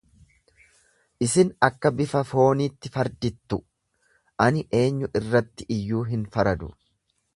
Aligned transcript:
Isin 1.25 1.51
akka 1.67 1.91
bifa 1.99 2.21
fooniitti 2.29 2.91
fardittu, 2.95 3.61
ani 4.47 4.65
eenyu 4.81 5.11
irratti 5.21 5.69
iyyuu 5.77 6.03
hin 6.15 6.25
faradu. 6.39 6.73